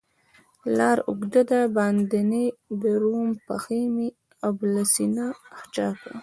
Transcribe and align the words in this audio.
لار 0.77 0.97
اوږده 1.09 1.41
ده 1.49 1.61
باندې 1.77 2.21
درومم، 2.81 3.31
پښي 3.45 3.81
مې 3.95 4.07
ابله 4.47 4.83
سینه 4.93 5.27
چاکه 5.75 6.11